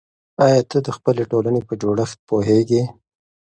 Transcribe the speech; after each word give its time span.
آیا 0.45 0.61
ته 0.69 0.77
د 0.85 0.89
خپلې 0.97 1.23
ټولنې 1.31 1.61
په 1.67 1.73
جوړښت 1.81 2.17
پوهېږې؟ 2.29 2.83